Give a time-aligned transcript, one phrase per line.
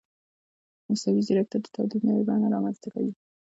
[0.89, 3.13] مصنوعي ځیرکتیا د تولید نوې بڼې رامنځته کوي.